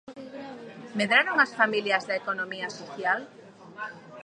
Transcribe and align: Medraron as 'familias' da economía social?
Medraron 0.97 1.37
as 1.45 1.51
'familias' 1.55 2.07
da 2.09 2.19
economía 2.21 2.67
social? 2.79 3.19